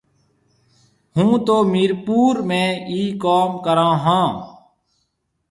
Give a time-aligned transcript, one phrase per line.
[1.15, 4.29] هُون تو ميرپور ۾ ئي ڪوم ڪرون هون۔